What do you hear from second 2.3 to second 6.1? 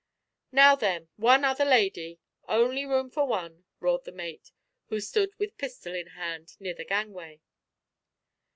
Only room for one," roared the mate, who stood with pistol in